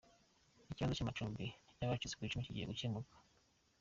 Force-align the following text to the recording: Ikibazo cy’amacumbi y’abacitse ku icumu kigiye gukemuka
Ikibazo 0.71 0.93
cy’amacumbi 0.97 1.45
y’abacitse 1.79 2.15
ku 2.15 2.21
icumu 2.25 2.43
kigiye 2.45 2.69
gukemuka 2.69 3.13